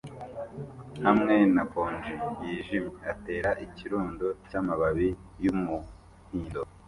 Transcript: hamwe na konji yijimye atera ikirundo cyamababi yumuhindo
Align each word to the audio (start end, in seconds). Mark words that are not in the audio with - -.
hamwe 1.05 1.35
na 1.55 1.63
konji 1.71 2.13
yijimye 2.43 2.99
atera 3.13 3.49
ikirundo 3.65 4.27
cyamababi 4.47 5.09
yumuhindo 5.43 6.59